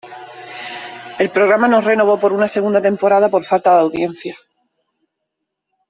[1.19, 4.35] El programa no renovó para una segunda temporada por falta de audiencia.